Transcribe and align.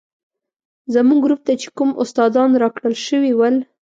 زموږ 0.93 1.19
ګروپ 1.25 1.41
ته 1.47 1.53
چې 1.61 1.67
کوم 1.77 1.89
استادان 2.03 2.49
راکړل 2.63 2.95
شوي 3.07 3.31
ول. 3.35 3.55